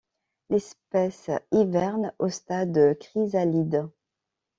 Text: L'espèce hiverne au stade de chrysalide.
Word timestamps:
L'espèce 0.49 1.29
hiverne 1.51 2.11
au 2.17 2.27
stade 2.27 2.71
de 2.71 2.97
chrysalide. 2.99 3.87